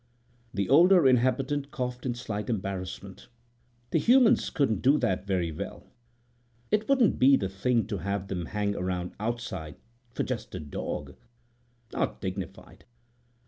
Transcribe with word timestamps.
The 0.51 0.67
older 0.67 1.07
inhabitant 1.07 1.69
coughed 1.69 2.07
in 2.07 2.15
slight 2.15 2.49
embarrassment. 2.49 3.27
"The 3.91 3.99
humans 3.99 4.49
couldn't 4.49 4.81
do 4.81 4.97
that 4.97 5.27
very 5.27 5.51
well. 5.51 5.83
It 6.71 6.89
wouldn't 6.89 7.19
be 7.19 7.37
the 7.37 7.47
thing 7.49 7.85
to 7.85 7.99
have 7.99 8.27
them 8.27 8.47
hang 8.47 8.75
around 8.75 9.11
outside 9.19 9.75
for 10.09 10.23
just 10.23 10.55
a 10.55 10.59
dog—not 10.59 12.19
dignified." 12.19 12.85